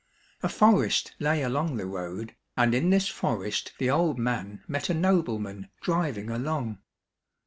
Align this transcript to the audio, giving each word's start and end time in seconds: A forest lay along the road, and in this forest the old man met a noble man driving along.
A 0.41 0.49
forest 0.49 1.11
lay 1.19 1.43
along 1.43 1.77
the 1.77 1.85
road, 1.85 2.35
and 2.57 2.73
in 2.73 2.89
this 2.89 3.07
forest 3.07 3.73
the 3.77 3.91
old 3.91 4.17
man 4.17 4.63
met 4.67 4.89
a 4.89 4.95
noble 4.95 5.37
man 5.37 5.69
driving 5.79 6.31
along. 6.31 6.79